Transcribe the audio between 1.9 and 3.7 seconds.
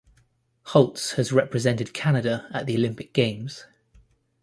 Canada at the Olympic Games.